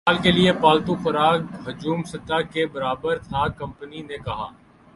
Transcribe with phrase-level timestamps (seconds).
[0.07, 4.47] سال کے لیے پالتو خوراک حجم سطح کے برابر تھا کمپنی نے کہا